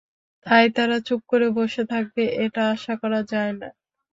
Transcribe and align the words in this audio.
তাই 0.45 0.65
তারা 0.75 0.97
চুপ 1.07 1.21
করে 1.31 1.47
বসে 1.57 1.83
থাকবে, 1.91 2.23
এটা 2.43 2.61
আশা 2.73 2.93
করা 3.01 3.19
যায় 3.31 3.53
না। 3.59 3.69